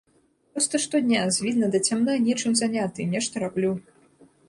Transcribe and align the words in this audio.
Проста 0.55 0.81
штодня 0.85 1.27
з 1.35 1.45
відна 1.45 1.69
да 1.77 1.83
цямна 1.91 2.17
нечым 2.31 2.59
заняты, 2.65 3.01
нешта 3.17 3.35
раблю. 3.49 3.71